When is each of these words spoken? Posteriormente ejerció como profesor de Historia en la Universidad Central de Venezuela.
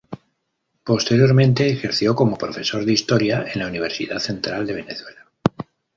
Posteriormente 0.83 1.69
ejerció 1.69 2.15
como 2.15 2.35
profesor 2.35 2.83
de 2.85 2.93
Historia 2.93 3.45
en 3.53 3.59
la 3.61 3.67
Universidad 3.67 4.17
Central 4.17 4.65
de 4.65 4.73
Venezuela. 4.73 5.27